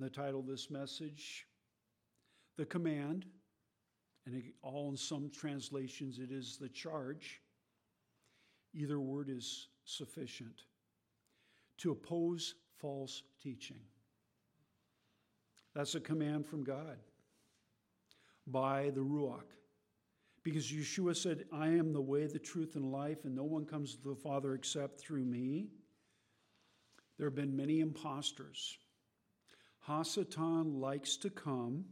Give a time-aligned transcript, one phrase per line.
[0.00, 1.46] The title of this message,
[2.56, 3.26] The Command,
[4.24, 7.42] and all in some translations it is the charge.
[8.72, 10.62] Either word is sufficient
[11.76, 13.80] to oppose false teaching.
[15.74, 16.96] That's a command from God
[18.46, 19.52] by the Ruach.
[20.42, 23.96] Because Yeshua said, I am the way, the truth, and life, and no one comes
[23.96, 25.68] to the Father except through me.
[27.18, 28.78] There have been many impostors.
[29.90, 31.84] Hasatan likes to come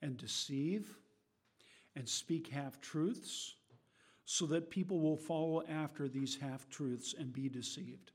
[0.00, 0.96] and deceive
[1.94, 3.56] and speak half truths
[4.24, 8.12] so that people will follow after these half truths and be deceived.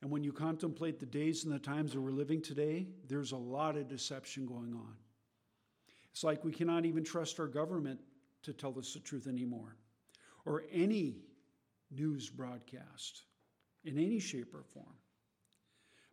[0.00, 3.36] And when you contemplate the days and the times that we're living today, there's a
[3.36, 4.94] lot of deception going on.
[6.10, 8.00] It's like we cannot even trust our government
[8.42, 9.76] to tell us the truth anymore,
[10.44, 11.18] or any
[11.92, 13.22] news broadcast
[13.84, 14.96] in any shape or form.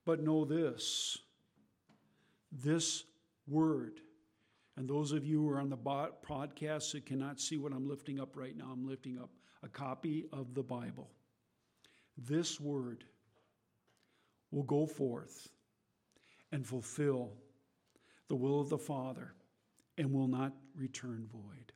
[0.05, 1.17] But know this
[2.52, 3.03] this
[3.48, 3.99] word,
[4.77, 8.19] and those of you who are on the podcast that cannot see what I'm lifting
[8.19, 9.30] up right now, I'm lifting up
[9.64, 11.09] a copy of the Bible.
[12.17, 13.03] This word
[14.52, 15.50] will go forth
[16.52, 17.31] and fulfill
[18.28, 19.34] the will of the Father
[19.97, 21.73] and will not return void.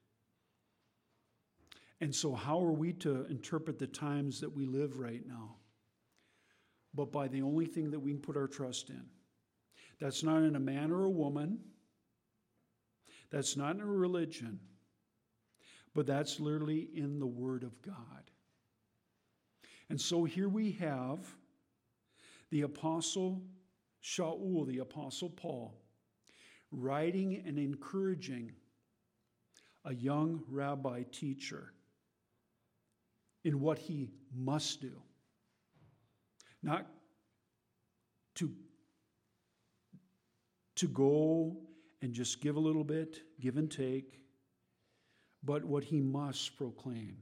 [2.01, 5.55] And so, how are we to interpret the times that we live right now?
[6.93, 9.03] But by the only thing that we can put our trust in.
[9.99, 11.59] That's not in a man or a woman,
[13.31, 14.59] that's not in a religion,
[15.93, 18.31] but that's literally in the Word of God.
[19.89, 21.19] And so here we have
[22.51, 23.41] the Apostle
[24.03, 25.79] Shaul, the Apostle Paul,
[26.71, 28.51] writing and encouraging
[29.85, 31.73] a young rabbi teacher
[33.43, 35.01] in what he must do.
[36.61, 36.87] Not
[38.35, 38.51] to,
[40.75, 41.57] to go
[42.01, 44.19] and just give a little bit, give and take,
[45.43, 47.17] but what he must proclaim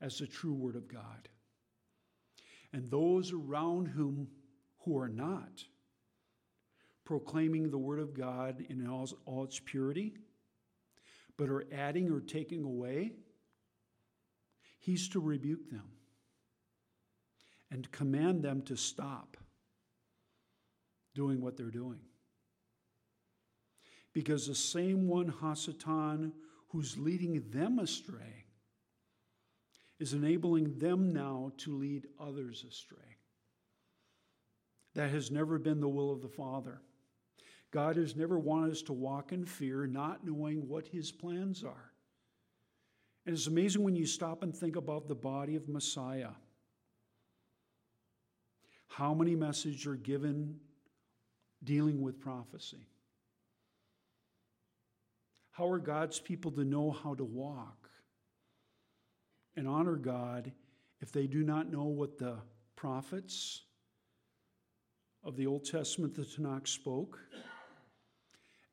[0.00, 1.28] as the true word of God.
[2.72, 4.28] And those around whom
[4.80, 5.64] who are not
[7.04, 10.14] proclaiming the word of God in all, all its purity,
[11.36, 13.12] but are adding or taking away,
[14.78, 15.88] he's to rebuke them
[17.70, 19.36] and command them to stop
[21.16, 21.98] doing what they're doing.
[24.12, 26.32] Because the same one, Hasatan,
[26.68, 28.44] who's leading them astray,
[29.98, 32.98] is enabling them now to lead others astray.
[34.94, 36.80] That has never been the will of the Father.
[37.70, 41.92] God has never wanted us to walk in fear, not knowing what his plans are.
[43.26, 46.30] And it's amazing when you stop and think about the body of Messiah.
[48.86, 50.60] How many messages are given
[51.64, 52.86] dealing with prophecy?
[55.52, 57.88] How are God's people to know how to walk
[59.56, 60.52] and honor God
[61.00, 62.36] if they do not know what the
[62.76, 63.62] prophets
[65.24, 67.18] of the Old Testament, the Tanakh, spoke?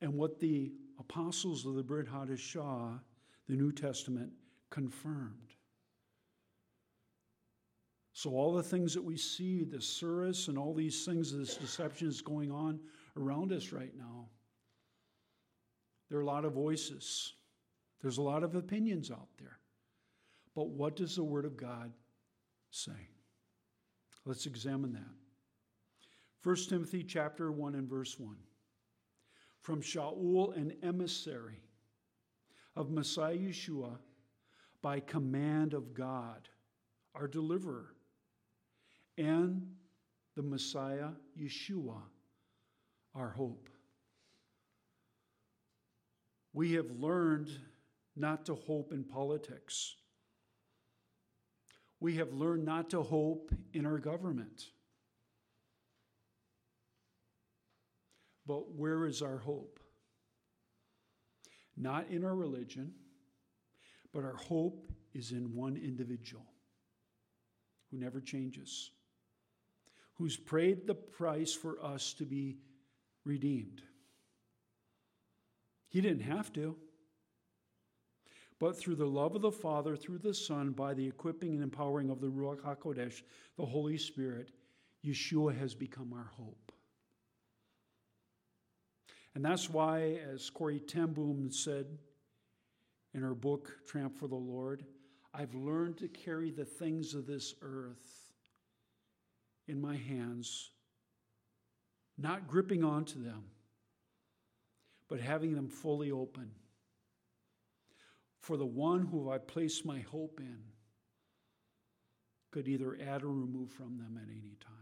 [0.03, 0.69] and what the
[1.00, 3.00] apostles of the Brit Hadashah,
[3.47, 4.33] the New Testament,
[4.69, 5.53] confirmed.
[8.13, 12.07] So, all the things that we see, the surus and all these things, this deception
[12.07, 12.79] is going on
[13.18, 14.28] around us right now.
[16.09, 17.34] There are a lot of voices,
[18.01, 19.57] there's a lot of opinions out there.
[20.56, 21.91] But what does the Word of God
[22.69, 23.09] say?
[24.25, 25.13] Let's examine that.
[26.44, 28.35] 1 Timothy chapter 1 and verse 1
[29.62, 31.63] from Shaul, an emissary
[32.75, 33.97] of Messiah Yeshua,
[34.81, 36.50] by command of God,
[37.16, 37.93] our deliverer,
[39.18, 39.68] and
[40.35, 41.09] the Messiah
[41.40, 42.01] Yeshua,
[43.16, 43.69] our hope.
[46.53, 47.50] We have learned
[48.16, 49.96] not to hope in politics.
[52.00, 54.66] We have learned not to hope in our government.
[58.45, 59.80] But where is our hope?
[61.77, 62.94] Not in our religion,
[64.13, 66.45] but our hope is in one individual
[67.89, 68.92] who never changes,
[70.15, 72.57] who's paid the price for us to be
[73.25, 73.81] redeemed.
[75.89, 76.75] He didn't have to.
[78.60, 82.10] But through the love of the Father, through the Son, by the equipping and empowering
[82.10, 83.21] of the Ruach HaKodesh,
[83.57, 84.51] the Holy Spirit,
[85.06, 86.71] Yeshua has become our hope.
[89.36, 91.88] And that's why, as Corrie ten Boom said
[93.13, 94.86] in her book, Tramp for the Lord,
[95.33, 98.23] I've learned to carry the things of this earth
[99.68, 100.71] in my hands,
[102.18, 103.44] not gripping onto them,
[105.07, 106.51] but having them fully open.
[108.39, 110.60] For the one who I place my hope in
[112.51, 114.74] could either add or remove from them at any time.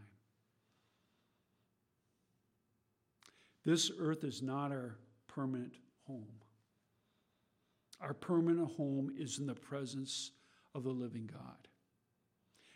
[3.64, 4.96] This earth is not our
[5.28, 5.74] permanent
[6.06, 6.26] home.
[8.00, 10.32] Our permanent home is in the presence
[10.74, 11.68] of the living God.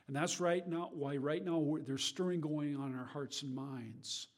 [0.06, 3.54] And that's right now why right now there's stirring going on in our hearts and
[3.54, 4.28] minds.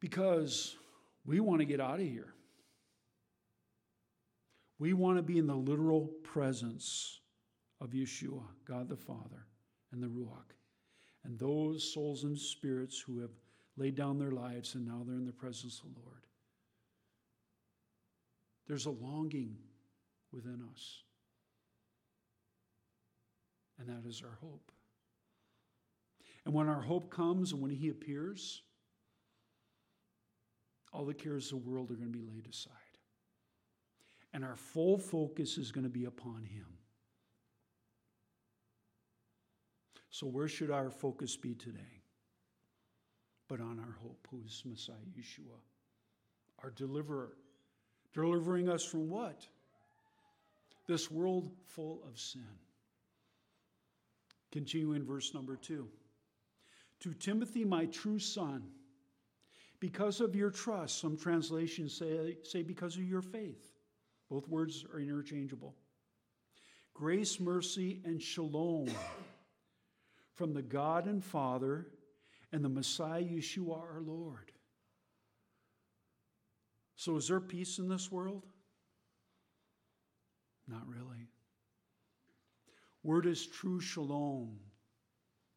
[0.00, 0.76] Because
[1.24, 2.34] we want to get out of here.
[4.78, 7.20] We want to be in the literal presence
[7.80, 9.46] of Yeshua, God the Father,
[9.92, 10.52] and the Ruach.
[11.24, 13.30] And those souls and spirits who have
[13.76, 16.26] laid down their lives and now they're in the presence of the Lord.
[18.66, 19.56] There's a longing
[20.32, 21.02] within us.
[23.78, 24.72] And that is our hope.
[26.44, 28.62] And when our hope comes and when He appears,
[30.92, 32.72] all the cares of the world are going to be laid aside.
[34.32, 36.66] And our full focus is going to be upon Him.
[40.10, 42.02] So, where should our focus be today?
[43.48, 45.60] But on our hope, who is Messiah Yeshua,
[46.62, 47.32] our deliverer.
[48.12, 49.46] Delivering us from what?
[50.86, 52.40] This world full of sin.
[54.56, 55.86] Continue in verse number two.
[57.00, 58.62] To Timothy, my true son,
[59.80, 63.74] because of your trust, some translations say, say because of your faith.
[64.30, 65.74] Both words are interchangeable.
[66.94, 68.88] Grace, mercy, and shalom
[70.32, 71.88] from the God and Father
[72.50, 74.52] and the Messiah Yeshua our Lord.
[76.94, 78.46] So, is there peace in this world?
[80.66, 81.28] Not really.
[83.06, 84.58] Where does true shalom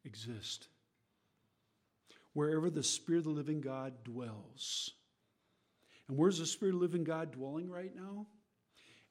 [0.05, 0.67] exist?
[2.33, 4.91] Wherever the Spirit of the living God dwells.
[6.07, 8.27] And where's the Spirit of the living God dwelling right now?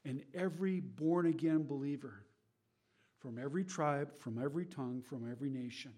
[0.05, 2.23] In every born again believer,
[3.19, 5.91] from every tribe, from every tongue, from every nation.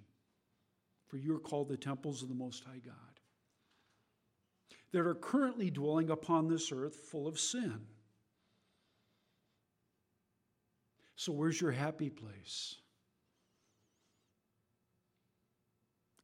[1.09, 3.19] For you are called the temples of the Most High God
[4.94, 7.81] that are currently dwelling upon this earth full of sin.
[11.21, 12.77] So, where's your happy place?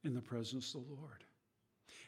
[0.02, 1.22] In the presence of the Lord.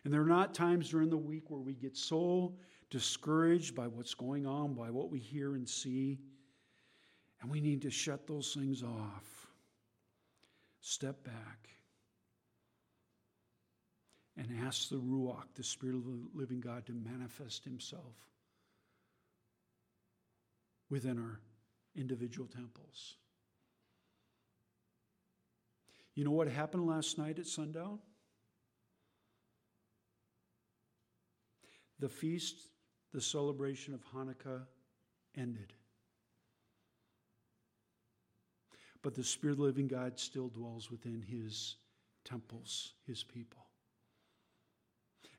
[0.02, 2.56] And there are not times during the week where we get so
[2.90, 6.18] discouraged by what's going on, by what we hear and see,
[7.40, 9.46] and we need to shut those things off.
[10.80, 11.68] Step back
[14.36, 18.16] and ask the Ruach, the Spirit of the living God, to manifest Himself
[20.88, 21.38] within our
[21.96, 23.16] individual temples.
[26.14, 27.98] You know what happened last night at sundown?
[31.98, 32.56] The feast,
[33.12, 34.62] the celebration of Hanukkah
[35.36, 35.72] ended.
[39.02, 41.76] But the Spirit of the living God still dwells within His
[42.24, 43.66] temples, His people.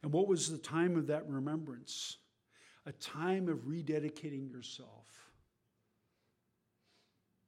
[0.03, 2.17] And what was the time of that remembrance?
[2.85, 5.30] A time of rededicating yourself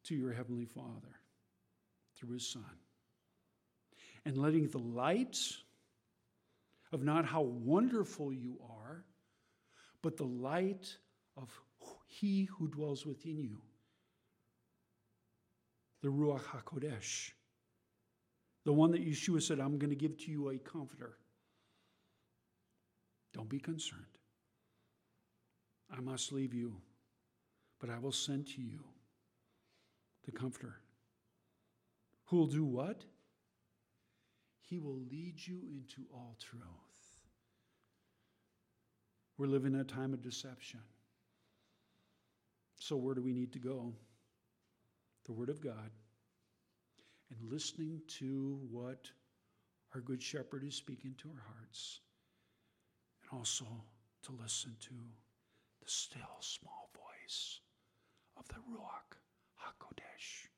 [0.06, 1.20] to your Heavenly Father
[2.16, 2.64] through His Son.
[4.26, 5.38] And letting the light
[6.92, 9.04] of not how wonderful you are,
[10.02, 10.96] but the light
[11.36, 11.50] of
[12.08, 13.58] He who dwells within you,
[16.02, 17.32] the Ruach HaKodesh,
[18.66, 21.18] the one that Yeshua said, I'm going to give to you a comforter
[23.34, 24.06] don't be concerned.
[25.92, 26.76] I must leave you,
[27.80, 28.80] but I will send to you
[30.26, 30.76] the Comforter,
[32.26, 33.04] who will do what?
[34.62, 36.64] He will lead you into all truth.
[39.38, 40.80] We're living in a time of deception.
[42.78, 43.94] So, where do we need to go?
[45.26, 45.92] The Word of God
[47.30, 49.10] and listening to what
[49.94, 52.02] our Good Shepherd is speaking to our hearts
[53.22, 53.66] and also
[54.24, 54.94] to listen to
[55.82, 57.60] the still small voice
[58.38, 59.18] of the Ruach
[59.64, 60.50] HaKodesh,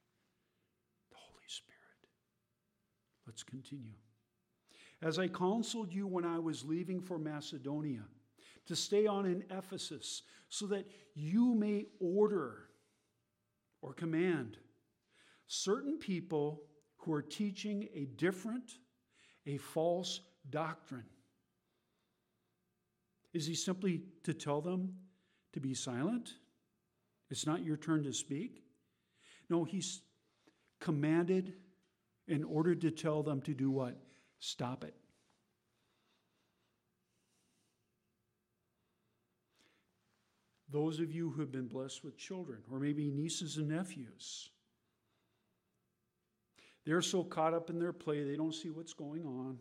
[1.09, 2.09] the Holy Spirit.
[3.27, 3.93] Let's continue.
[5.01, 8.03] As I counseled you when I was leaving for Macedonia,
[8.65, 12.69] to stay on in Ephesus, so that you may order
[13.81, 14.57] or command
[15.47, 16.63] certain people
[16.97, 18.79] who are teaching a different,
[19.45, 21.05] a false doctrine
[23.35, 24.93] is he simply to tell them
[25.51, 26.35] to be silent?
[27.29, 28.63] It's not your turn to speak?
[29.49, 30.01] No, he's
[30.79, 31.53] commanded
[32.27, 33.97] in order to tell them to do what?
[34.39, 34.95] Stop it.
[40.71, 44.49] Those of you who have been blessed with children, or maybe nieces and nephews,
[46.85, 49.57] they're so caught up in their play, they don't see what's going on.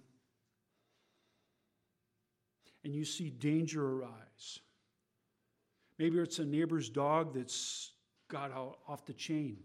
[2.85, 4.59] And you see danger arise.
[5.99, 7.93] Maybe it's a neighbor's dog that's
[8.29, 9.59] got off the chain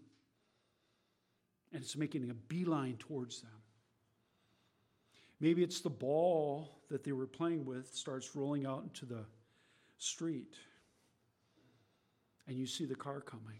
[1.71, 3.51] and it's making a beeline towards them.
[5.39, 9.23] Maybe it's the ball that they were playing with starts rolling out into the
[9.97, 10.55] street
[12.47, 13.59] and you see the car coming.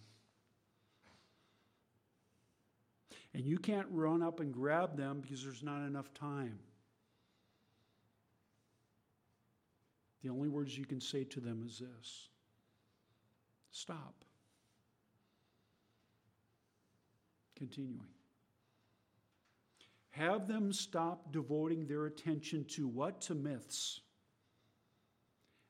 [3.36, 6.58] And you can't run up and grab them because there's not enough time.
[10.24, 12.30] The only words you can say to them is this
[13.72, 14.26] stop.
[17.60, 18.08] Continuing.
[20.12, 23.22] Have them stop devoting their attention to what?
[23.24, 24.02] To myths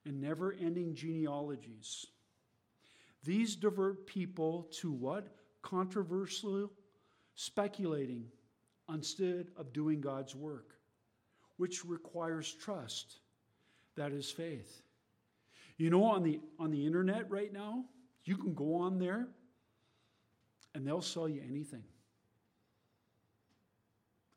[0.05, 2.05] and never ending genealogies.
[3.23, 5.27] These divert people to what?
[5.61, 6.71] Controversial
[7.35, 8.25] speculating
[8.91, 10.75] instead of doing God's work,
[11.57, 13.19] which requires trust.
[13.95, 14.81] That is faith.
[15.77, 17.85] You know, on the, on the internet right now,
[18.23, 19.27] you can go on there
[20.73, 21.83] and they'll sell you anything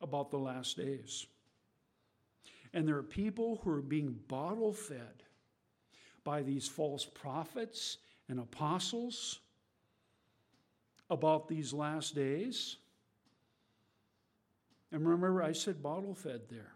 [0.01, 1.27] about the last days.
[2.75, 5.23] And there are people who are being bottle fed
[6.25, 7.99] by these false prophets
[8.29, 9.41] and apostles
[11.11, 12.77] about these last days.
[14.91, 16.73] And remember, I said bottle fed there.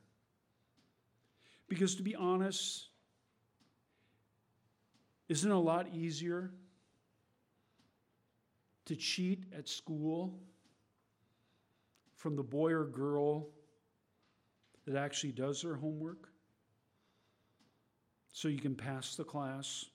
[1.68, 2.88] Because to be honest,
[5.28, 6.50] isn't a lot easier
[8.86, 10.34] to cheat at school
[12.14, 13.48] from the boy or girl
[14.86, 16.28] that actually does their homework
[18.32, 19.86] so you can pass the class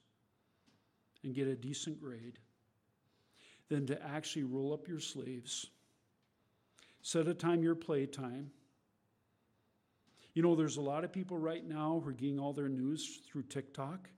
[1.24, 2.40] and get a decent grade
[3.70, 5.68] than to actually roll up your sleeves,
[7.02, 8.52] set a time your playtime.
[10.34, 13.22] You know, there's a lot of people right now who are getting all their news
[13.30, 14.10] through TikTok.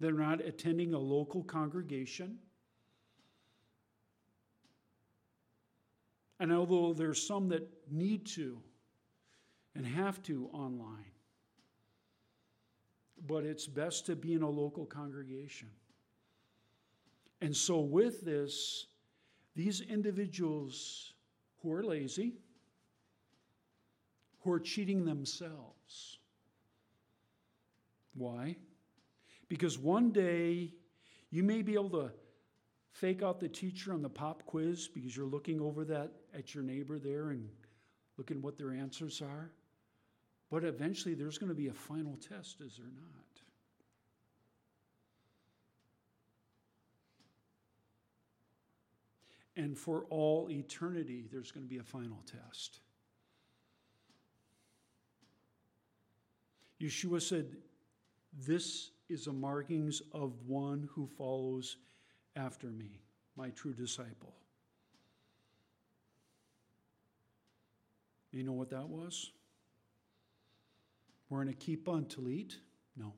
[0.00, 2.38] They're not attending a local congregation.
[6.42, 8.58] And although there's some that need to
[9.76, 11.12] and have to online,
[13.28, 15.68] but it's best to be in a local congregation.
[17.40, 18.88] And so, with this,
[19.54, 21.12] these individuals
[21.62, 22.32] who are lazy,
[24.40, 26.18] who are cheating themselves.
[28.14, 28.56] Why?
[29.48, 30.74] Because one day
[31.30, 32.10] you may be able to
[32.90, 36.64] fake out the teacher on the pop quiz because you're looking over that at your
[36.64, 37.48] neighbor there and
[38.16, 39.50] looking what their answers are.
[40.50, 43.22] But eventually there's going to be a final test, is there not?
[49.56, 52.80] And for all eternity, there's going to be a final test.
[56.80, 57.56] Yeshua said,
[58.46, 61.76] This is a markings of one who follows
[62.34, 63.02] after me,
[63.36, 64.32] my true disciple.
[68.32, 69.30] You know what that was?
[71.28, 72.56] We're going to keep on Talit?
[72.96, 73.12] No.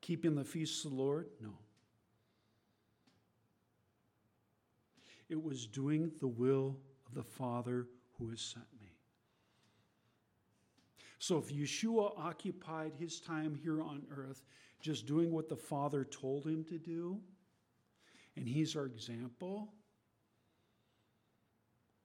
[0.00, 1.26] Keeping the feasts of the Lord?
[1.40, 1.50] No.
[5.28, 6.76] It was doing the will
[7.06, 7.86] of the Father
[8.18, 8.88] who has sent me.
[11.18, 14.42] So if Yeshua occupied his time here on earth
[14.80, 17.20] just doing what the Father told him to do,
[18.36, 19.72] and he's our example,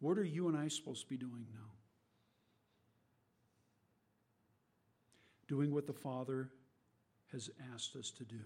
[0.05, 1.71] what are you and I supposed to be doing now?
[5.47, 6.51] Doing what the Father
[7.31, 8.41] has asked us to do.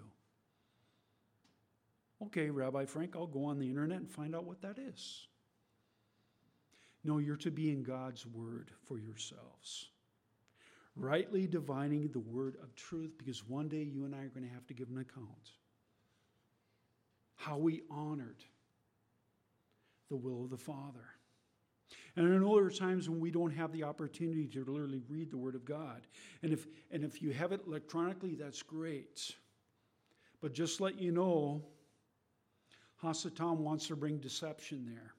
[2.28, 5.28] Okay, Rabbi Frank, I'll go on the internet and find out what that is.
[7.04, 9.90] No, you're to be in God's word for yourselves.
[10.96, 14.54] Rightly divining the word of truth, because one day you and I are going to
[14.54, 15.52] have to give an account.
[17.36, 18.46] How we honored
[20.10, 21.19] the will of the Father.
[22.16, 25.32] And I know there are times when we don't have the opportunity to literally read
[25.32, 26.02] the Word of God.
[26.44, 29.32] And if, and if you have it electronically, that's great.
[30.42, 31.64] But just let you know,
[33.04, 35.14] Hasatan wants to bring deception there.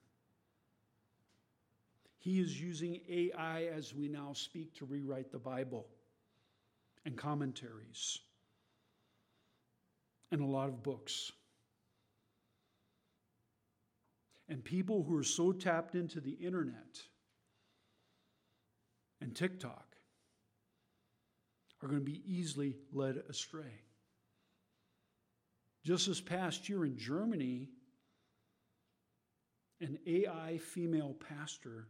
[2.19, 5.87] He is using AI as we now speak to rewrite the Bible
[7.07, 8.19] and commentaries
[10.31, 11.33] and a lot of books.
[14.51, 16.99] And people who are so tapped into the internet
[19.21, 19.95] and TikTok
[21.81, 23.85] are going to be easily led astray.
[25.85, 27.69] Just this past year in Germany,
[29.81, 31.87] an AI female pastor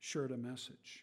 [0.00, 1.02] shared a message.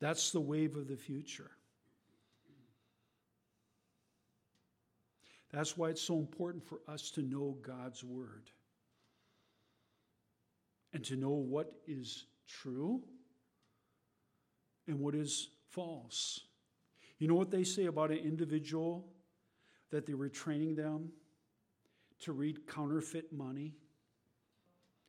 [0.00, 1.52] That's the wave of the future.
[5.52, 8.50] That's why it's so important for us to know God's Word
[10.92, 13.02] and to know what is true
[14.86, 16.40] and what is false.
[17.18, 19.08] You know what they say about an individual
[19.90, 21.10] that they were training them
[22.20, 23.74] to read counterfeit money?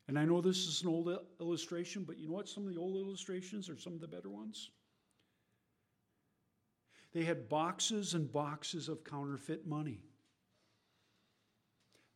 [0.08, 1.08] And I know this is an old
[1.40, 2.48] illustration, but you know what?
[2.48, 4.70] Some of the old illustrations are some of the better ones.
[7.12, 10.00] They had boxes and boxes of counterfeit money.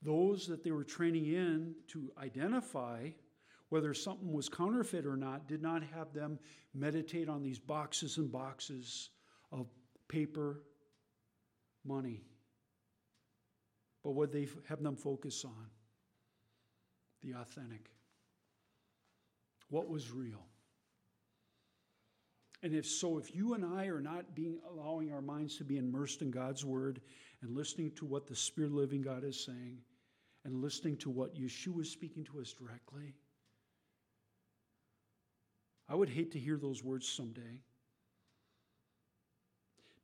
[0.03, 3.11] Those that they were training in to identify
[3.69, 6.39] whether something was counterfeit or not did not have them
[6.75, 9.11] meditate on these boxes and boxes
[9.51, 9.67] of
[10.09, 10.63] paper
[11.85, 12.23] money.
[14.05, 15.67] But what they have them focus on?
[17.23, 17.91] The authentic.
[19.69, 20.47] What was real?
[22.67, 25.77] And if so, if you and I are not being allowing our minds to be
[25.77, 27.01] immersed in God's word
[27.41, 29.79] and listening to what the Spirit living God is saying
[30.45, 33.15] and listening to what Yeshua is speaking to us directly,
[35.89, 37.63] I would hate to hear those words someday.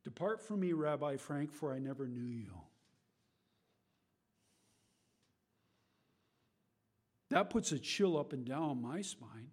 [0.04, 2.54] Depart from me, Rabbi Frank, for I never knew you.
[7.30, 9.50] That puts a chill up and down my spine.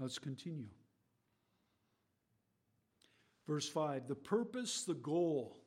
[0.00, 0.70] Let's continue.
[3.46, 5.58] Verse 5 The purpose, the goal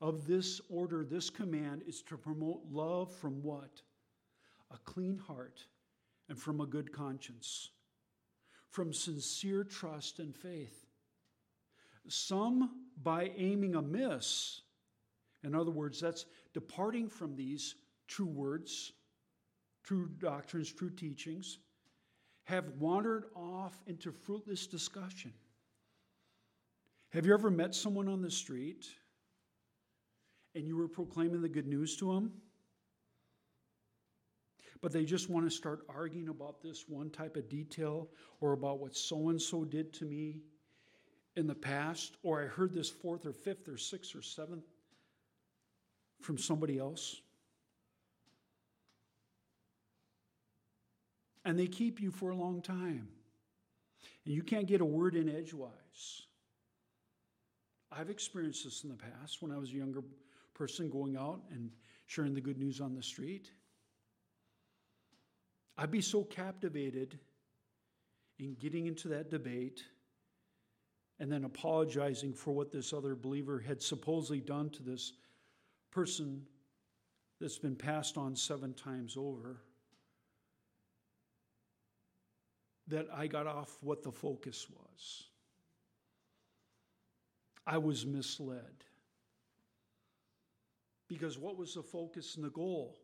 [0.00, 3.82] of this order, this command is to promote love from what?
[4.72, 5.64] A clean heart
[6.28, 7.70] and from a good conscience,
[8.70, 10.86] from sincere trust and faith.
[12.08, 14.62] Some by aiming amiss,
[15.44, 17.76] in other words, that's departing from these
[18.08, 18.92] true words,
[19.84, 21.58] true doctrines, true teachings
[22.50, 25.32] have wandered off into fruitless discussion.
[27.10, 28.86] Have you ever met someone on the street
[30.56, 32.32] and you were proclaiming the good news to them?
[34.82, 38.08] But they just want to start arguing about this one type of detail
[38.40, 40.40] or about what so and so did to me
[41.36, 44.64] in the past, or I heard this fourth or fifth or sixth or seventh
[46.20, 47.22] from somebody else.
[51.44, 53.08] And they keep you for a long time.
[54.24, 56.22] And you can't get a word in edgewise.
[57.92, 60.02] I've experienced this in the past when I was a younger
[60.54, 61.70] person going out and
[62.06, 63.50] sharing the good news on the street.
[65.76, 67.18] I'd be so captivated
[68.38, 69.82] in getting into that debate
[71.18, 75.12] and then apologizing for what this other believer had supposedly done to this
[75.90, 76.42] person
[77.40, 79.62] that's been passed on seven times over.
[82.90, 85.24] That I got off what the focus was.
[87.66, 88.84] I was misled.
[91.08, 92.98] Because what was the focus and the goal?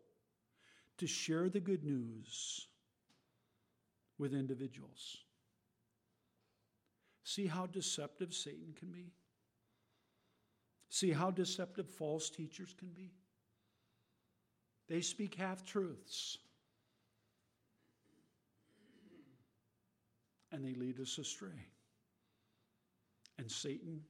[0.98, 2.68] To share the good news
[4.18, 5.18] with individuals.
[7.24, 9.12] See how deceptive Satan can be?
[10.88, 13.12] See how deceptive false teachers can be?
[14.88, 16.38] They speak half truths.
[20.56, 21.68] And they lead us astray.
[23.38, 24.00] And Satan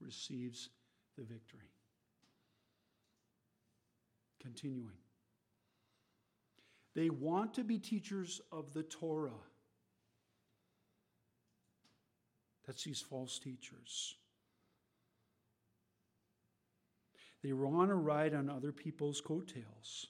[0.00, 0.68] receives
[1.18, 1.72] the victory.
[4.40, 4.92] Continuing.
[6.94, 9.42] They want to be teachers of the Torah.
[12.66, 14.14] That's these false teachers.
[17.42, 20.06] They want to ride on other people's coattails.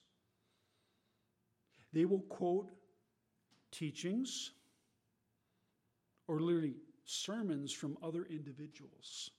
[1.95, 2.71] They will quote
[3.73, 4.51] teachings
[6.29, 9.31] or literally sermons from other individuals.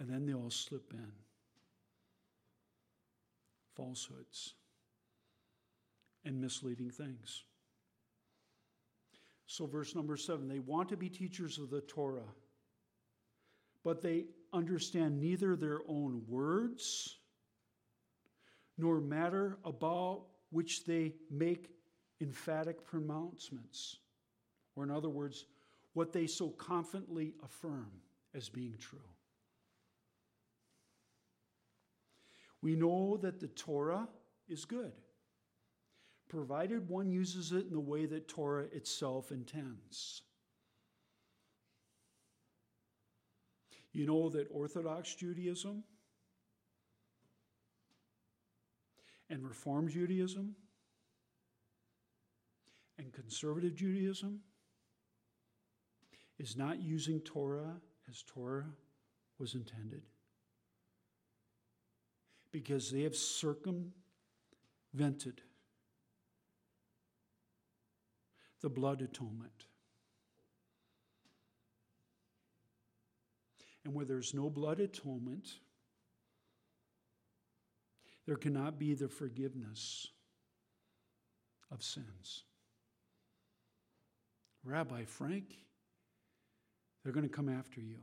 [0.00, 1.12] And then they all slip in
[3.76, 4.54] falsehoods
[6.24, 7.44] and misleading things.
[9.46, 12.32] So, verse number seven they want to be teachers of the Torah,
[13.84, 17.18] but they understand neither their own words
[18.78, 21.68] nor matter about which they make
[22.22, 23.96] emphatic pronouncements,
[24.76, 25.44] or in other words,
[25.92, 27.90] what they so confidently affirm
[28.34, 28.98] as being true.
[32.62, 34.08] We know that the Torah
[34.48, 34.92] is good,
[36.28, 40.22] provided one uses it in the way that Torah itself intends.
[43.92, 45.82] You know that Orthodox Judaism
[49.28, 50.54] and Reform Judaism
[53.02, 54.40] and Conservative Judaism
[56.38, 57.76] is not using Torah
[58.08, 58.70] as Torah
[59.38, 60.02] was intended
[62.52, 63.92] because they have circumvented
[68.60, 69.66] the blood atonement.
[73.84, 75.48] And where there's no blood atonement,
[78.26, 80.06] there cannot be the forgiveness
[81.72, 82.44] of sins.
[84.64, 85.44] Rabbi Frank,
[87.02, 87.98] they're going to come after you.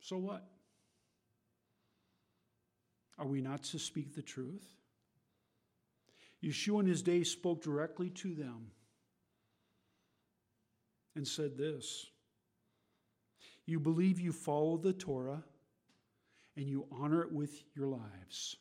[0.00, 0.44] So what?
[3.18, 4.66] Are we not to speak the truth?
[6.42, 8.72] Yeshua in his day spoke directly to them
[11.14, 12.06] and said this
[13.64, 15.44] You believe you follow the Torah
[16.56, 18.56] and you honor it with your lives.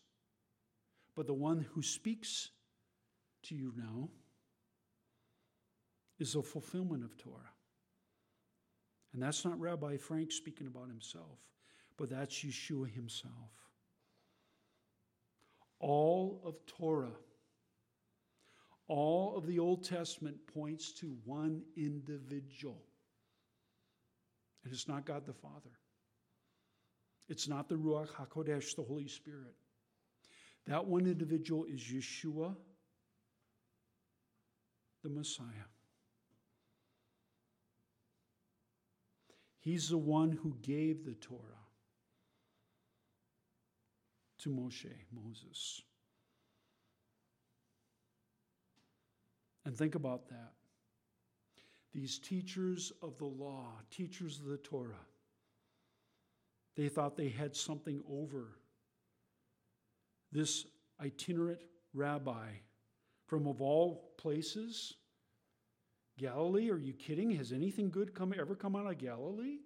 [1.16, 2.50] But the one who speaks
[3.44, 4.10] to you now
[6.22, 7.52] is a fulfillment of Torah.
[9.14, 11.40] And that's not Rabbi Frank speaking about himself,
[11.98, 13.52] but that's Yeshua himself.
[15.80, 17.18] All of Torah,
[18.88, 22.84] all of the Old Testament points to one individual.
[24.64, 25.72] And it's not God the Father.
[27.28, 29.56] It's not the Ruach HaKodesh, the Holy Spirit.
[30.68, 32.56] That one individual is Yeshua,
[35.04, 35.48] the Messiah.
[39.62, 41.39] He's the one who gave the Torah
[44.39, 45.82] to Moshe, Moses.
[49.63, 50.54] And think about that.
[51.93, 55.06] These teachers of the law, teachers of the Torah,
[56.76, 58.58] they thought they had something over
[60.32, 60.65] this
[61.00, 61.62] itinerant
[61.93, 62.47] rabbi
[63.28, 64.95] from, of all places,
[66.22, 66.70] Galilee?
[66.70, 67.32] Are you kidding?
[67.32, 69.58] Has anything good come, ever come out of Galilee?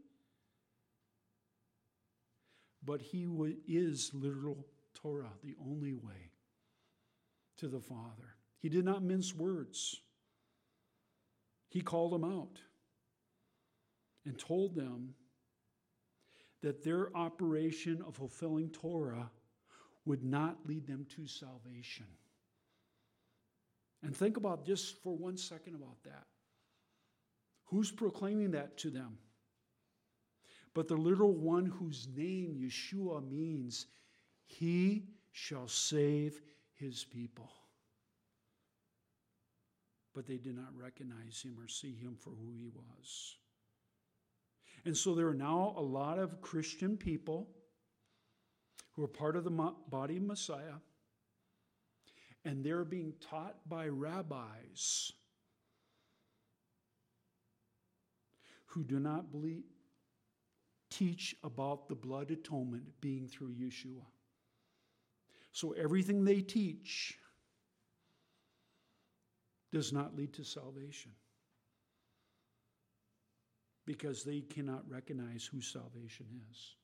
[2.83, 3.27] But he
[3.67, 6.31] is literal Torah, the only way
[7.57, 8.35] to the Father.
[8.59, 9.99] He did not mince words.
[11.69, 12.59] He called them out
[14.25, 15.13] and told them
[16.61, 19.29] that their operation of fulfilling Torah
[20.05, 22.05] would not lead them to salvation.
[24.03, 26.25] And think about just for one second about that.
[27.65, 29.17] Who's proclaiming that to them?
[30.73, 33.87] But the literal one whose name Yeshua means,
[34.45, 36.41] he shall save
[36.73, 37.51] his people.
[40.13, 43.35] But they did not recognize him or see him for who he was.
[44.85, 47.49] And so there are now a lot of Christian people
[48.93, 50.79] who are part of the body of Messiah,
[52.45, 55.11] and they're being taught by rabbis
[58.75, 59.63] who do not believe,
[60.91, 64.03] teach about the blood atonement being through Yeshua.
[65.53, 67.17] So everything they teach
[69.71, 71.11] does not lead to salvation
[73.85, 76.75] because they cannot recognize who salvation is.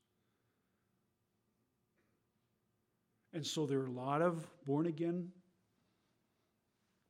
[3.34, 5.30] And so there are a lot of born again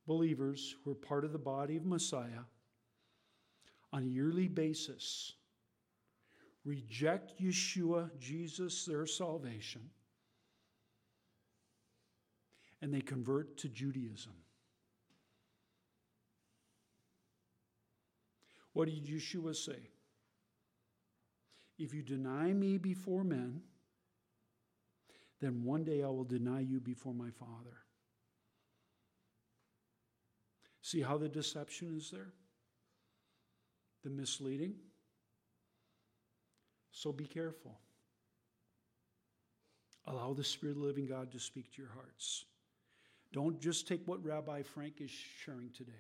[0.08, 2.42] believers who are part of the body of Messiah
[3.94, 5.34] on a yearly basis
[6.64, 9.82] reject Yeshua, Jesus, their salvation,
[12.82, 14.34] and they convert to Judaism.
[18.74, 19.90] What did Yeshua say?
[21.78, 23.62] If you deny me before men,
[25.40, 27.78] then one day I will deny you before my Father.
[30.84, 32.34] See how the deception is there?
[34.04, 34.76] The misleading?
[36.92, 37.80] So be careful.
[40.08, 42.46] Allow the Spirit of the living God to speak to your hearts.
[43.32, 45.92] Don't just take what Rabbi Frank is sharing today.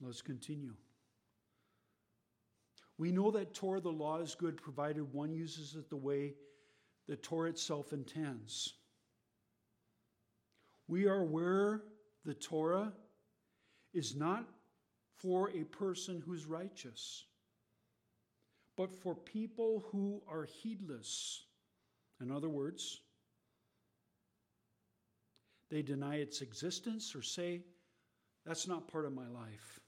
[0.00, 0.74] Let's continue.
[2.96, 6.34] We know that Torah, the law, is good provided one uses it the way
[7.06, 8.74] the Torah itself intends.
[10.88, 11.82] We are where
[12.24, 12.92] the Torah
[13.92, 14.48] is not
[15.16, 17.24] for a person who's righteous,
[18.76, 21.44] but for people who are heedless.
[22.20, 23.00] In other words,
[25.70, 27.60] they deny its existence or say,
[28.46, 29.80] that's not part of my life.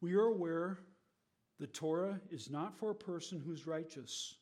[0.00, 0.78] We are aware
[1.58, 4.36] the Torah is not for a person who's righteous,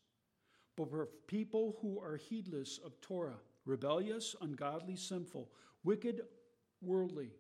[0.77, 5.51] but for people who are heedless of Torah, rebellious, ungodly, sinful,
[5.85, 6.23] wicked,
[6.81, 7.31] worldly,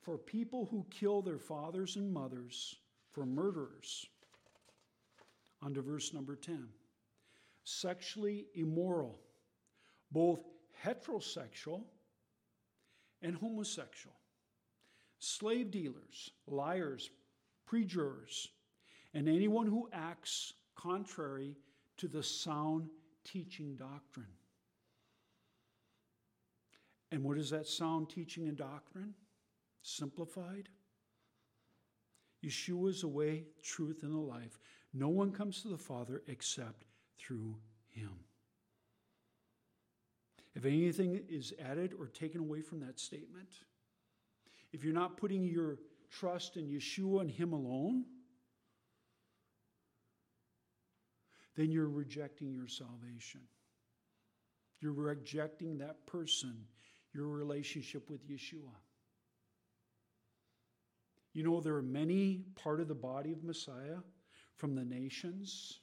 [0.00, 2.76] for people who kill their fathers and mothers,
[3.12, 4.06] for murderers.
[5.62, 6.68] On to verse number 10.
[7.64, 9.18] Sexually immoral,
[10.10, 10.40] both
[10.84, 11.82] heterosexual
[13.20, 14.14] and homosexual,
[15.18, 17.10] slave dealers, liars,
[17.66, 18.48] perjurers,
[19.14, 21.56] and anyone who acts contrary
[21.96, 22.88] to the sound
[23.24, 24.26] teaching doctrine.
[27.10, 29.14] And what is that sound teaching and doctrine?
[29.88, 30.68] Simplified.
[32.44, 34.58] Yeshua is the way, truth, and the life.
[34.92, 36.84] No one comes to the Father except
[37.18, 37.56] through
[37.88, 38.10] him.
[40.54, 43.48] If anything is added or taken away from that statement,
[44.72, 45.78] if you're not putting your
[46.10, 48.04] trust in Yeshua and Him alone,
[51.56, 53.40] then you're rejecting your salvation.
[54.80, 56.66] You're rejecting that person,
[57.14, 58.74] your relationship with Yeshua.
[61.38, 63.98] You know, there are many part of the body of Messiah
[64.56, 65.78] from the nations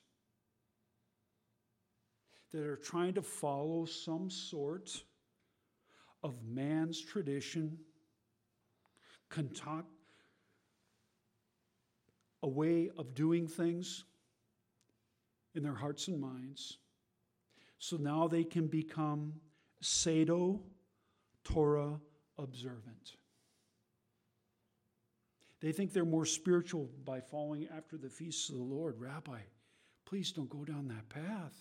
[2.51, 5.01] that are trying to follow some sort
[6.23, 7.77] of man's tradition,
[12.43, 14.03] a way of doing things
[15.53, 16.79] in their hearts and minds.
[17.79, 19.35] So now they can become
[19.79, 20.59] Sado
[21.45, 22.01] Torah
[22.37, 23.15] observant.
[25.65, 28.99] They think they're more spiritual by following after the feasts of the Lord.
[28.99, 29.39] Rabbi,
[30.05, 31.55] please don't go down that path.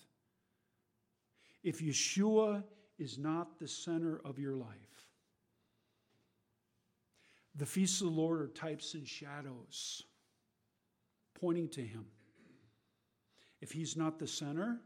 [1.63, 2.63] If Yeshua
[2.99, 5.07] is not the center of your life,
[7.55, 10.03] the feasts of the Lord are types and shadows
[11.33, 12.05] pointing to Him.
[13.59, 14.81] If He's not the center,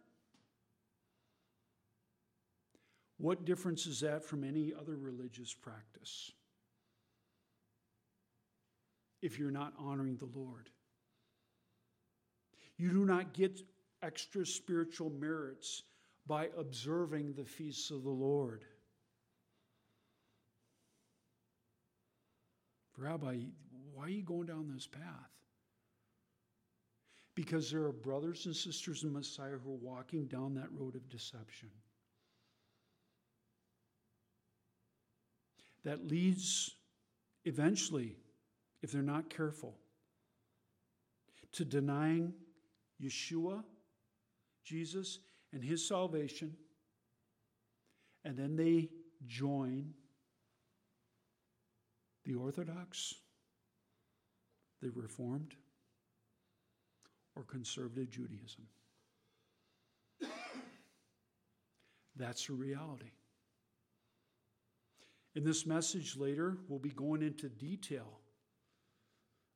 [3.17, 6.31] what difference is that from any other religious practice?
[9.21, 10.69] If you're not honoring the Lord,
[12.77, 13.61] you do not get
[14.01, 15.83] extra spiritual merits
[16.25, 18.63] by observing the feasts of the Lord.
[22.97, 23.37] Rabbi,
[23.93, 25.03] why are you going down this path?
[27.35, 31.09] Because there are brothers and sisters in Messiah who are walking down that road of
[31.09, 31.69] deception.
[35.85, 36.75] That leads
[37.45, 38.17] eventually,
[38.81, 39.75] if they're not careful,
[41.51, 42.33] to denying
[43.01, 43.63] Yeshua,
[44.63, 45.19] Jesus,
[45.51, 46.55] and his salvation,
[48.23, 48.89] and then they
[49.25, 49.93] join
[52.25, 53.15] the Orthodox,
[54.81, 55.55] the Reformed,
[57.35, 58.67] or conservative Judaism.
[62.15, 63.11] That's a reality.
[65.35, 68.18] In this message later, we'll be going into detail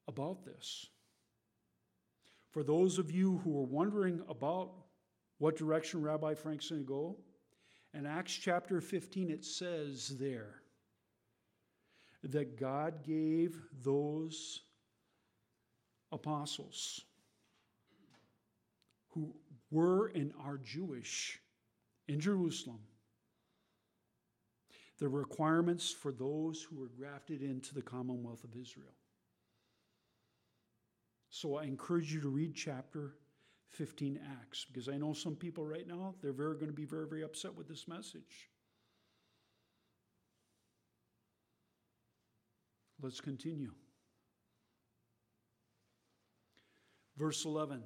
[0.07, 0.87] about this.
[2.51, 4.71] For those of you who are wondering about
[5.39, 7.17] what direction Rabbi Frank's going to go,
[7.93, 10.61] in Acts chapter 15, it says there
[12.23, 14.61] that God gave those
[16.11, 17.01] apostles
[19.09, 19.33] who
[19.69, 21.39] were and are Jewish
[22.07, 22.79] in Jerusalem
[24.99, 28.93] the requirements for those who were grafted into the commonwealth of Israel.
[31.35, 33.15] So I encourage you to read chapter
[33.71, 37.07] 15 Acts because I know some people right now, they're very going to be very,
[37.07, 38.51] very upset with this message.
[43.01, 43.71] Let's continue.
[47.17, 47.81] Verse 11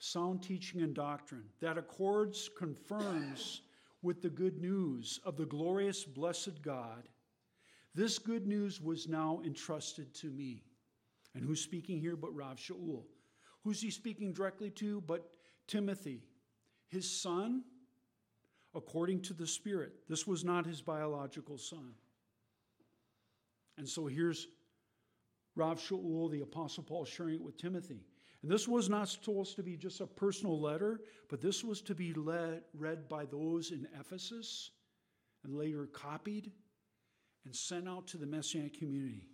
[0.00, 3.62] sound teaching and doctrine that accords, confirms
[4.02, 7.06] with the good news of the glorious, blessed God.
[7.94, 10.64] This good news was now entrusted to me.
[11.34, 13.04] And who's speaking here but Rav Shaul?
[13.64, 15.28] Who's he speaking directly to but
[15.66, 16.24] Timothy,
[16.88, 17.62] his son,
[18.74, 19.92] according to the Spirit?
[20.08, 21.94] This was not his biological son.
[23.78, 24.48] And so here's
[25.54, 28.04] Rav Shaul, the Apostle Paul, sharing it with Timothy.
[28.42, 31.94] And this was not supposed to be just a personal letter, but this was to
[31.94, 34.72] be led, read by those in Ephesus
[35.44, 36.50] and later copied
[37.44, 39.28] and sent out to the Messianic community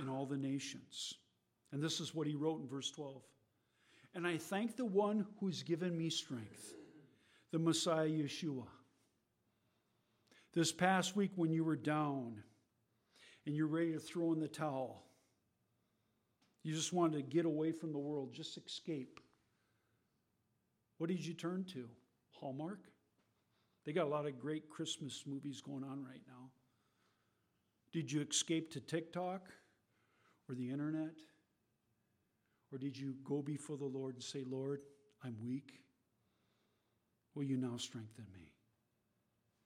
[0.00, 1.14] in all the nations.
[1.72, 3.22] And this is what he wrote in verse 12.
[4.14, 6.74] And I thank the one who's given me strength,
[7.50, 8.66] the Messiah Yeshua.
[10.54, 12.42] This past week, when you were down
[13.46, 15.02] and you're ready to throw in the towel,
[16.62, 19.20] You just wanted to get away from the world, just escape.
[20.98, 21.88] What did you turn to?
[22.30, 22.80] Hallmark?
[23.84, 26.50] They got a lot of great Christmas movies going on right now.
[27.92, 29.48] Did you escape to TikTok
[30.48, 31.14] or the internet?
[32.72, 34.80] Or did you go before the Lord and say, Lord,
[35.22, 35.80] I'm weak?
[37.34, 38.52] Will you now strengthen me?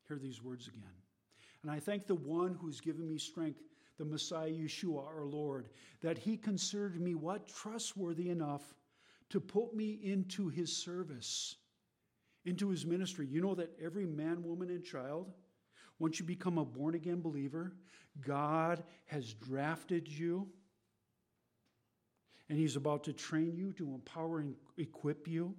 [0.09, 0.83] Hear these words again.
[1.63, 3.61] And I thank the one who's given me strength,
[3.99, 5.69] the Messiah Yeshua, our Lord,
[6.01, 7.49] that he considered me what?
[7.49, 8.63] Trustworthy enough
[9.31, 11.57] to put me into his service,
[12.45, 13.27] into his ministry.
[13.27, 15.33] You know that every man, woman, and child,
[15.99, 17.73] once you become a born again believer,
[18.21, 20.49] God has drafted you
[22.49, 25.55] and he's about to train you to empower and equip you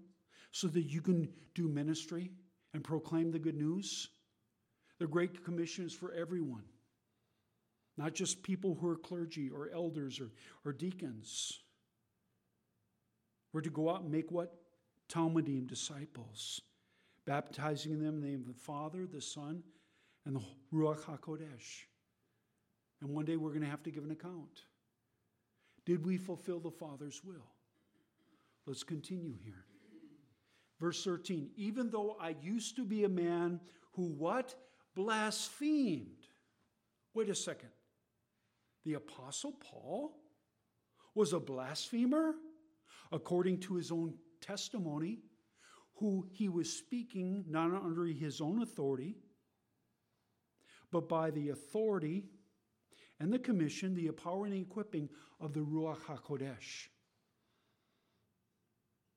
[0.51, 2.31] so that you can do ministry
[2.73, 4.09] and proclaim the good news.
[4.99, 6.63] The Great Commission is for everyone,
[7.97, 10.31] not just people who are clergy or elders or,
[10.65, 11.59] or deacons.
[13.53, 14.53] We're to go out and make what?
[15.09, 16.61] Talmidim disciples,
[17.25, 19.63] baptizing them in the name of the Father, the Son,
[20.25, 20.41] and the
[20.73, 21.85] Ruach HaKodesh.
[23.01, 24.63] And one day we're going to have to give an account.
[25.87, 27.47] Did we fulfill the Father's will?
[28.65, 29.63] Let's continue here.
[30.81, 33.61] Verse 13, even though I used to be a man
[33.93, 34.53] who what?
[34.95, 36.27] Blasphemed.
[37.13, 37.69] Wait a second.
[38.83, 40.17] The Apostle Paul
[41.15, 42.35] was a blasphemer,
[43.13, 45.19] according to his own testimony,
[45.95, 49.15] who he was speaking not under his own authority,
[50.91, 52.25] but by the authority
[53.19, 56.87] and the commission, the empowering and equipping of the Ruach HaKodesh.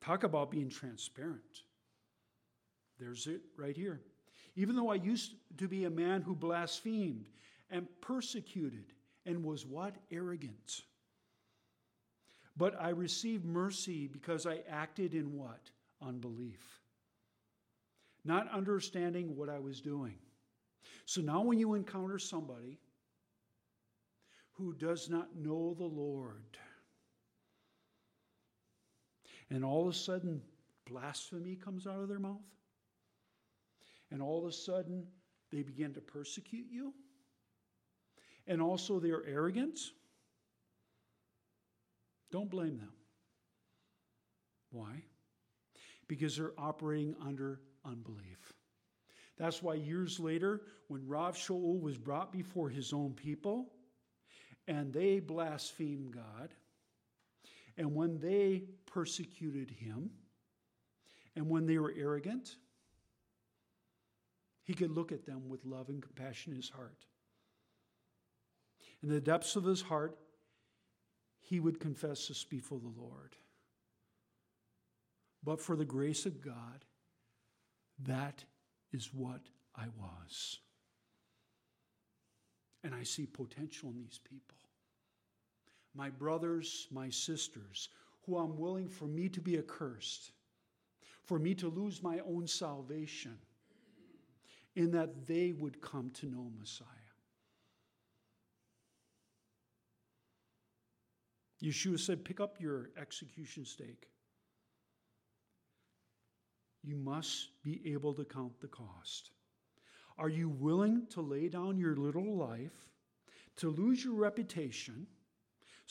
[0.00, 1.64] Talk about being transparent.
[2.98, 4.00] There's it right here.
[4.56, 7.28] Even though I used to be a man who blasphemed
[7.70, 8.92] and persecuted
[9.26, 9.94] and was what?
[10.10, 10.82] Arrogant.
[12.56, 15.70] But I received mercy because I acted in what?
[16.06, 16.80] Unbelief.
[18.24, 20.16] Not understanding what I was doing.
[21.06, 22.78] So now when you encounter somebody
[24.60, 26.58] who does not know the Lord.
[29.48, 30.42] And all of a sudden,
[30.86, 32.36] blasphemy comes out of their mouth.
[34.10, 35.06] And all of a sudden,
[35.50, 36.92] they begin to persecute you.
[38.46, 39.92] And also, their arrogance.
[42.30, 42.92] Don't blame them.
[44.70, 45.02] Why?
[46.06, 48.52] Because they're operating under unbelief.
[49.38, 53.70] That's why years later, when Rav Shaul was brought before his own people,
[54.66, 56.54] and they blasphemed God.
[57.76, 60.10] And when they persecuted him,
[61.36, 62.56] and when they were arrogant,
[64.62, 67.06] he could look at them with love and compassion in his heart.
[69.02, 70.18] In the depths of his heart,
[71.38, 73.36] he would confess this before the Lord.
[75.42, 76.84] But for the grace of God,
[78.04, 78.44] that
[78.92, 79.40] is what
[79.74, 80.58] I was.
[82.82, 84.56] And I see potential in these people
[85.94, 87.88] my brothers, my sisters,
[88.24, 90.30] who I'm willing for me to be accursed,
[91.24, 93.36] for me to lose my own salvation,
[94.76, 96.86] in that they would come to know Messiah.
[101.62, 104.08] Yeshua said, Pick up your execution stake.
[106.82, 109.32] You must be able to count the cost.
[110.20, 112.92] Are you willing to lay down your little life,
[113.56, 115.08] to lose your reputation?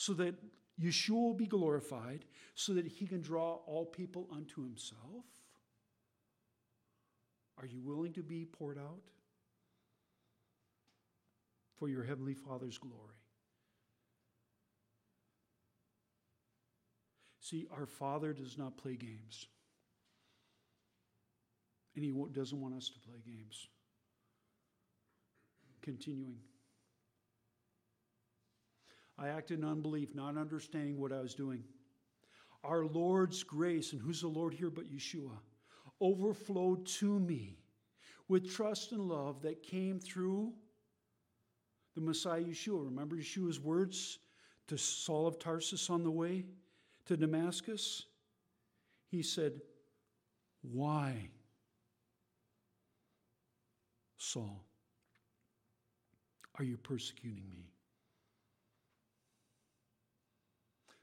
[0.00, 0.34] so that
[0.82, 5.26] Yeshua will be glorified, so that he can draw all people unto himself?
[7.58, 9.02] Are you willing to be poured out
[11.78, 13.20] for your Heavenly Father's glory?
[17.40, 19.48] See, our Father does not play games.
[21.94, 23.68] And He doesn't want us to play games.
[25.82, 26.40] Continuing.
[29.18, 31.62] I acted in unbelief, not understanding what I was doing.
[32.64, 35.38] Our Lord's grace, and who's the Lord here but Yeshua,
[36.00, 37.58] overflowed to me
[38.28, 40.52] with trust and love that came through
[41.94, 42.84] the Messiah Yeshua.
[42.84, 44.18] Remember Yeshua's words
[44.68, 46.44] to Saul of Tarsus on the way
[47.06, 48.06] to Damascus?
[49.08, 49.60] He said,
[50.62, 51.28] Why,
[54.16, 54.64] Saul,
[56.60, 57.72] are you persecuting me?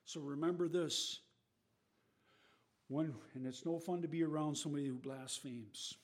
[0.06, 1.20] So remember this.
[2.90, 5.96] When, and it's no fun to be around somebody who blasphemes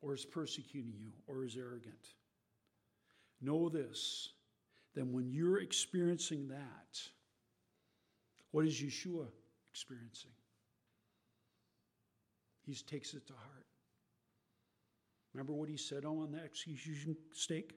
[0.00, 2.14] or is persecuting you or is arrogant.
[3.40, 4.30] Know this
[4.94, 7.00] that when you're experiencing that,
[8.52, 9.26] What is Yeshua
[9.72, 10.30] experiencing?
[12.66, 13.66] He takes it to heart.
[15.34, 17.74] Remember what he said on the execution stake?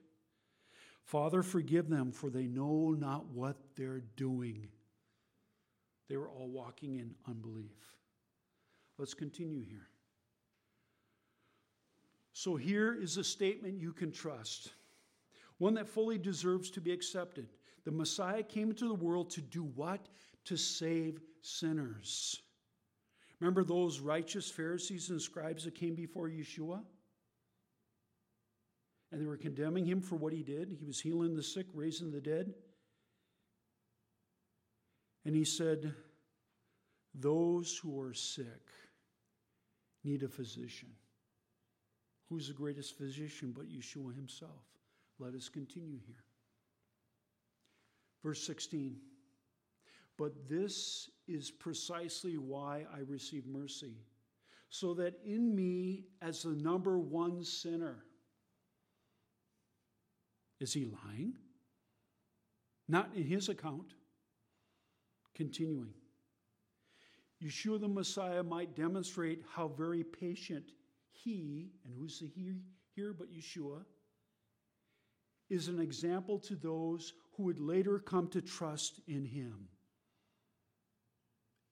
[1.06, 4.66] Father, forgive them, for they know not what they're doing.
[6.08, 7.96] They were all walking in unbelief.
[8.98, 9.86] Let's continue here.
[12.32, 14.72] So, here is a statement you can trust,
[15.58, 17.48] one that fully deserves to be accepted.
[17.84, 20.08] The Messiah came into the world to do what?
[20.46, 22.42] To save sinners.
[23.38, 26.80] Remember those righteous Pharisees and scribes that came before Yeshua?
[29.10, 30.70] And they were condemning him for what he did.
[30.78, 32.54] He was healing the sick, raising the dead.
[35.24, 35.94] And he said,
[37.14, 38.70] Those who are sick
[40.04, 40.90] need a physician.
[42.28, 44.64] Who's the greatest physician but Yeshua himself?
[45.18, 46.24] Let us continue here.
[48.22, 48.96] Verse 16.
[50.18, 53.94] But this is precisely why I receive mercy,
[54.68, 58.04] so that in me, as the number one sinner,
[60.60, 61.34] is he lying?
[62.88, 63.94] Not in his account.
[65.34, 65.92] Continuing.
[67.42, 70.72] Yeshua the Messiah might demonstrate how very patient
[71.10, 72.54] he, and who's the he
[72.94, 73.84] here but Yeshua,
[75.50, 79.68] is an example to those who would later come to trust in him.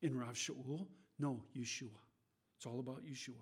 [0.03, 0.87] In Rav Shaul?
[1.19, 1.89] No, Yeshua.
[2.57, 3.33] It's all about Yeshua.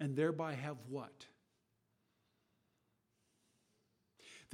[0.00, 1.26] And thereby have what?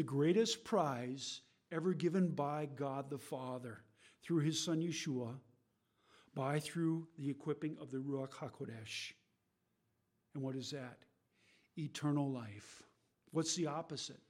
[0.00, 3.82] The greatest prize ever given by God the Father
[4.22, 5.34] through his son Yeshua,
[6.34, 9.12] by through the equipping of the Ruach HaKodesh.
[10.32, 11.00] And what is that?
[11.76, 12.82] Eternal life.
[13.32, 14.22] What's the opposite?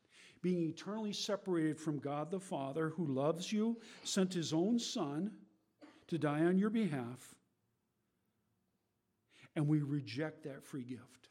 [0.43, 5.31] Being eternally separated from God the Father, who loves you, sent his own Son
[6.09, 7.37] to die on your behalf,
[9.55, 11.30] and we reject that free gift.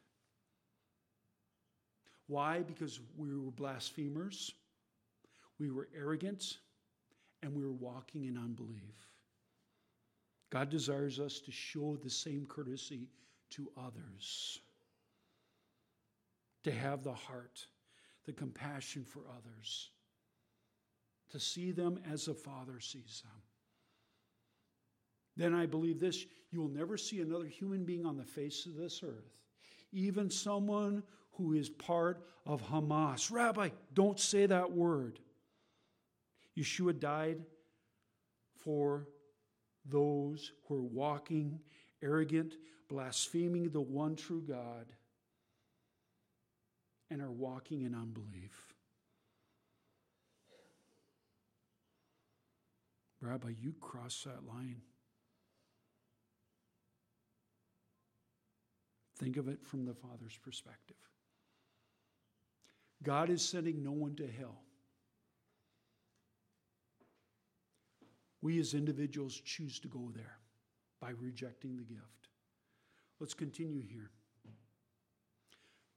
[2.30, 2.60] Why?
[2.62, 4.54] Because we were blasphemers,
[5.60, 6.60] we were arrogant,
[7.42, 9.10] and we were walking in unbelief.
[10.52, 13.08] God desires us to show the same courtesy
[13.50, 14.60] to others,
[16.64, 17.66] to have the heart,
[18.28, 19.90] the compassion for others,
[21.32, 23.42] to see them as a father sees them.
[25.36, 28.76] Then I believe this you will never see another human being on the face of
[28.76, 29.42] this earth,
[29.92, 31.02] even someone
[31.40, 33.32] who is part of Hamas.
[33.32, 35.20] Rabbi, don't say that word.
[36.58, 37.40] Yeshua died
[38.58, 39.08] for
[39.86, 41.62] those who are walking
[42.04, 42.56] arrogant,
[42.90, 44.86] blaspheming the one true God,
[47.10, 48.76] and are walking in unbelief.
[53.22, 54.82] Rabbi, you cross that line.
[59.18, 60.96] Think of it from the Father's perspective.
[63.04, 64.62] God is sending no one to hell.
[68.42, 70.38] We as individuals choose to go there
[71.02, 72.30] by rejecting the gift.
[73.20, 74.12] Let's continue here.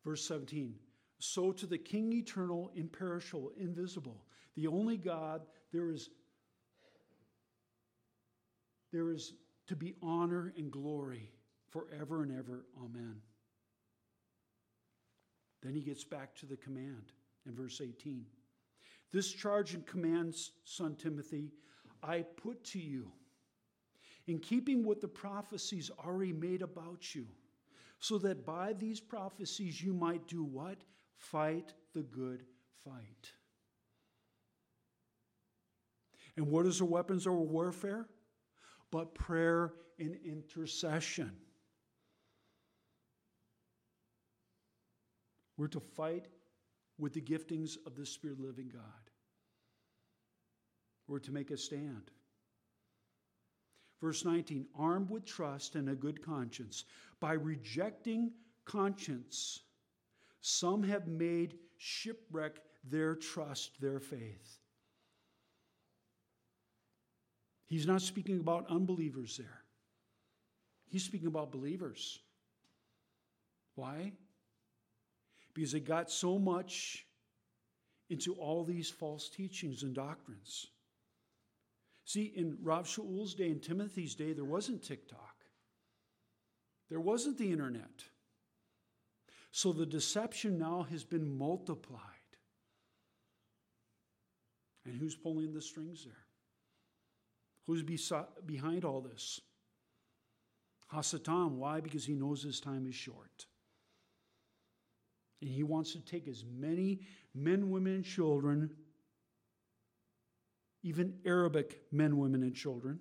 [0.04, 0.74] Verse 17
[1.18, 4.24] So to the King eternal, imperishable, invisible,
[4.56, 5.42] the only God,
[5.72, 6.10] there is,
[8.92, 9.34] there is
[9.68, 11.30] to be honor and glory
[11.70, 12.66] forever and ever.
[12.78, 13.16] Amen.
[15.62, 17.12] Then he gets back to the command
[17.46, 18.24] in verse 18.
[19.12, 20.34] This charge and command,
[20.64, 21.52] son Timothy,
[22.02, 23.12] I put to you
[24.26, 27.26] in keeping with the prophecies already made about you,
[27.98, 30.78] so that by these prophecies you might do what?
[31.16, 32.44] Fight the good
[32.84, 33.30] fight.
[36.36, 38.06] And what is the weapons of warfare?
[38.90, 41.32] But prayer and intercession.
[45.62, 46.26] We're to fight
[46.98, 48.82] with the giftings of the Spirit living God.
[51.06, 52.10] We're to make a stand.
[54.00, 56.84] Verse 19 armed with trust and a good conscience.
[57.20, 58.32] By rejecting
[58.64, 59.60] conscience,
[60.40, 64.58] some have made shipwreck their trust, their faith.
[67.66, 69.62] He's not speaking about unbelievers there,
[70.88, 72.18] he's speaking about believers.
[73.76, 74.10] Why?
[75.54, 77.06] Because they got so much
[78.10, 80.66] into all these false teachings and doctrines.
[82.04, 85.36] See, in Rav Shaul's day and Timothy's day, there wasn't TikTok,
[86.90, 88.04] there wasn't the internet.
[89.54, 92.00] So the deception now has been multiplied.
[94.86, 96.24] And who's pulling the strings there?
[97.66, 99.40] Who's behind all this?
[100.92, 101.52] Hasatan.
[101.52, 101.80] Why?
[101.80, 103.46] Because he knows his time is short.
[105.42, 107.00] And he wants to take as many
[107.34, 108.70] men, women, and children,
[110.84, 113.00] even Arabic men, women, and children,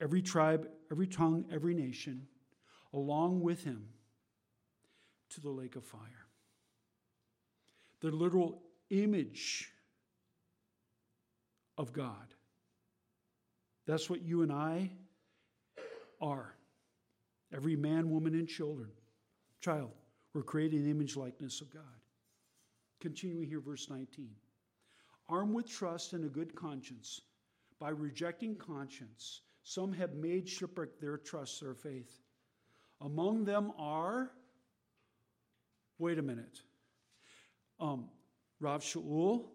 [0.00, 2.26] every tribe, every tongue, every nation,
[2.94, 3.84] along with him
[5.28, 6.26] to the lake of fire.
[8.00, 9.70] The literal image
[11.76, 12.32] of God.
[13.86, 14.90] That's what you and I
[16.18, 16.54] are.
[17.52, 18.88] Every man, woman, and children,
[19.60, 19.90] child,
[20.34, 21.82] we're creating an image likeness of God.
[23.00, 24.28] Continuing here, verse 19.
[25.28, 27.20] Armed with trust and a good conscience,
[27.78, 32.20] by rejecting conscience, some have made shipwreck their trust, their faith.
[33.00, 34.30] Among them are,
[35.98, 36.60] wait a minute,
[37.80, 38.08] um,
[38.60, 39.46] Rav Shaul,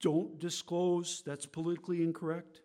[0.00, 2.60] don't disclose, that's politically incorrect.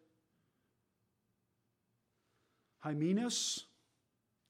[2.79, 3.65] Hymenaeus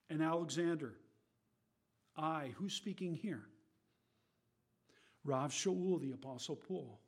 [0.10, 0.94] and Alexander.
[2.18, 3.48] I, who's speaking here?
[5.24, 7.00] Rav Shaul, the Apostle Paul.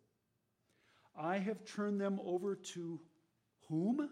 [1.17, 2.99] I have turned them over to
[3.69, 4.09] whom?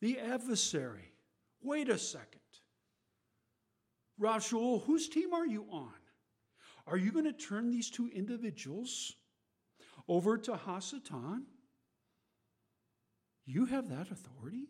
[0.00, 1.12] The adversary.
[1.62, 2.40] Wait a second.
[4.18, 5.92] Rav Shaul, whose team are you on?
[6.86, 9.14] Are you going to turn these two individuals
[10.08, 11.42] over to Hasatan?
[13.46, 14.68] You have that authority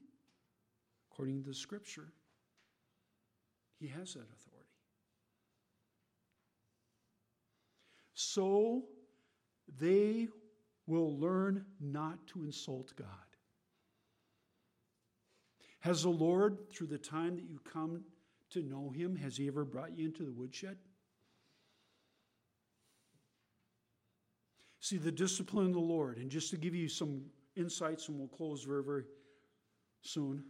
[1.10, 2.12] according to the scripture.
[3.78, 4.49] He has that authority.
[8.22, 8.84] So
[9.78, 10.28] they
[10.86, 13.06] will learn not to insult God.
[15.80, 18.04] Has the Lord, through the time that you come
[18.50, 20.76] to know Him, has He ever brought you into the woodshed?
[24.80, 27.22] See, the discipline of the Lord, and just to give you some
[27.56, 29.04] insights, and we'll close very, very
[30.02, 30.44] soon.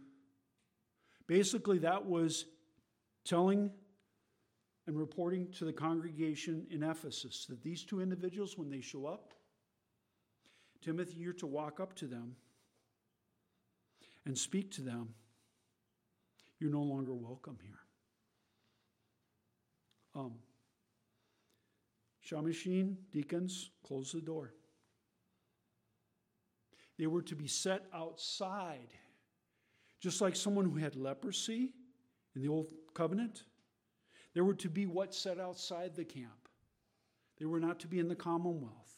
[1.25, 2.45] Basically, that was
[3.23, 3.71] telling
[4.91, 9.33] and reporting to the congregation in Ephesus that these two individuals, when they show up,
[10.81, 12.35] Timothy, you're to walk up to them
[14.25, 15.13] and speak to them.
[16.59, 17.79] You're no longer welcome here.
[20.13, 20.33] Um,
[22.29, 24.51] Shammashim, deacons, close the door.
[26.99, 28.89] They were to be set outside,
[30.01, 31.71] just like someone who had leprosy
[32.35, 33.43] in the Old Covenant.
[34.33, 36.47] They were to be what set outside the camp.
[37.39, 38.97] They were not to be in the commonwealth.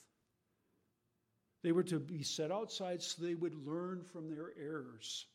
[1.64, 5.26] They were to be set outside so they would learn from their errors.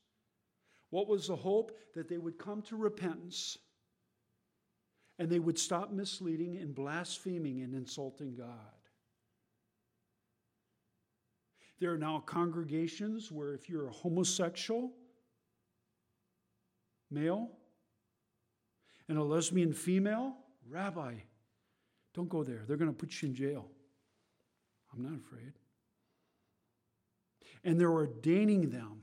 [0.90, 1.76] What was the hope?
[1.94, 3.58] That they would come to repentance
[5.18, 8.46] and they would stop misleading and blaspheming and insulting God.
[11.80, 14.92] There are now congregations where if you're a homosexual
[17.10, 17.50] male
[19.08, 20.34] and a lesbian female,
[20.68, 21.14] Rabbi,
[22.14, 22.64] don't go there.
[22.66, 23.66] They're going to put you in jail.
[24.92, 25.52] I'm not afraid.
[27.64, 29.02] And they're ordaining them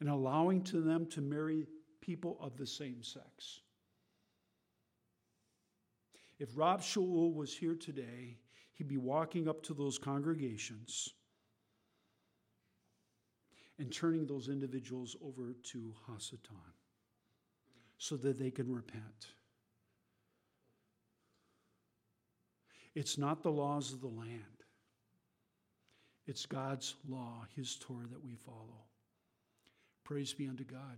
[0.00, 1.66] and allowing to them to marry
[2.00, 3.60] people of the same sex.
[6.38, 8.38] If Rav Shaul was here today,
[8.74, 11.14] he'd be walking up to those congregations
[13.78, 16.75] and turning those individuals over to Hasatan
[17.98, 19.28] so that they can repent.
[22.94, 24.42] It's not the laws of the land,
[26.26, 28.84] it's God's law, His Torah that we follow.
[30.04, 30.96] Praise be unto God.